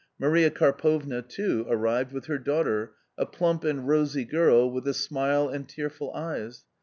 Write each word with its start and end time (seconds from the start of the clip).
Maria 0.17 0.49
Karpovna, 0.49 1.21
too, 1.21 1.63
arrived 1.69 2.11
with 2.11 2.25
her 2.25 2.39
daughter, 2.39 2.93
a 3.19 3.25
plump 3.27 3.63
and 3.63 3.87
rosy 3.87 4.25
girl, 4.25 4.67
with 4.71 4.87
a 4.87 4.95
smile 4.95 5.47
and 5.47 5.69
tearful 5.69 6.11
eyes. 6.15 6.65